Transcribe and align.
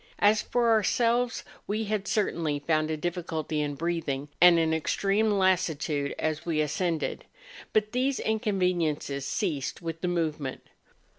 As 0.17 0.41
for 0.41 0.69
ourselves, 0.71 1.43
we 1.67 1.83
had, 1.83 2.07
certainly, 2.07 2.57
found 2.57 2.89
a 2.89 2.97
difficulty 2.97 3.61
in 3.61 3.75
breathing, 3.75 4.29
and 4.41 4.57
an 4.57 4.73
extreme 4.73 5.29
lassitude 5.29 6.15
as 6.17 6.43
we 6.43 6.59
ascended; 6.59 7.25
but 7.71 7.91
these 7.91 8.19
inconveniences 8.19 9.27
ceased 9.27 9.83
with 9.83 10.01
the 10.01 10.07
movement. 10.07 10.65